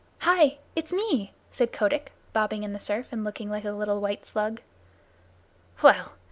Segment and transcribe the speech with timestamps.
[0.21, 0.57] "Hi!
[0.75, 4.59] It's me," said Kotick, bobbing in the surf and looking like a little white slug.
[5.83, 6.13] "Well!